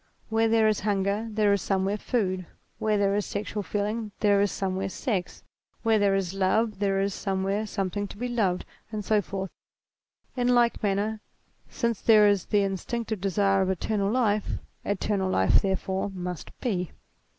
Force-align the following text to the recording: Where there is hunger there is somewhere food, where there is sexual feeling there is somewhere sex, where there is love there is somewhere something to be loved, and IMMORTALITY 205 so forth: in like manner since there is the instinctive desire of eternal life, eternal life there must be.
Where 0.29 0.47
there 0.47 0.67
is 0.67 0.79
hunger 0.79 1.27
there 1.29 1.53
is 1.53 1.61
somewhere 1.61 1.95
food, 1.99 2.47
where 2.79 2.97
there 2.97 3.15
is 3.15 3.23
sexual 3.23 3.61
feeling 3.61 4.11
there 4.19 4.41
is 4.41 4.51
somewhere 4.51 4.89
sex, 4.89 5.43
where 5.83 5.99
there 5.99 6.15
is 6.15 6.33
love 6.33 6.79
there 6.79 6.99
is 6.99 7.13
somewhere 7.13 7.67
something 7.67 8.07
to 8.07 8.17
be 8.17 8.27
loved, 8.27 8.65
and 8.91 9.03
IMMORTALITY 9.05 9.27
205 9.27 9.27
so 9.27 9.29
forth: 9.29 9.51
in 10.35 10.55
like 10.55 10.81
manner 10.81 11.21
since 11.69 12.01
there 12.01 12.27
is 12.27 12.45
the 12.47 12.63
instinctive 12.63 13.21
desire 13.21 13.61
of 13.61 13.69
eternal 13.69 14.09
life, 14.11 14.57
eternal 14.83 15.29
life 15.29 15.61
there 15.61 15.77
must 16.15 16.49
be. 16.61 16.93